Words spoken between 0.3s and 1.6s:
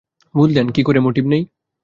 বুঝলেন কি করে, মোটিভ নেই?